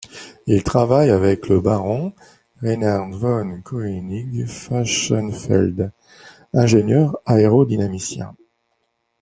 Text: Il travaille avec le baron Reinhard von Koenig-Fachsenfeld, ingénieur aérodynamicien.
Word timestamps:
Il 0.47 0.63
travaille 0.63 1.11
avec 1.11 1.47
le 1.47 1.61
baron 1.61 2.13
Reinhard 2.63 3.11
von 3.11 3.61
Koenig-Fachsenfeld, 3.63 5.91
ingénieur 6.55 7.19
aérodynamicien. 7.27 8.35